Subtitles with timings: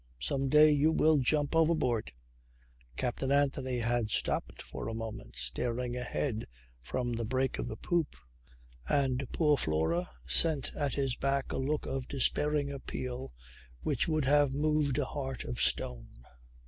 [0.19, 2.11] Some day you will jump overboard."
[2.97, 6.47] Captain Anthony had stopped for a moment staring ahead
[6.81, 8.15] from the break of the poop,
[8.89, 13.31] and poor Flora sent at his back a look of despairing appeal
[13.81, 16.23] which would have moved a heart of stone.